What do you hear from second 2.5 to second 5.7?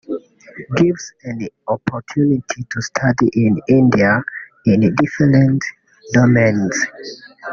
to study in India in different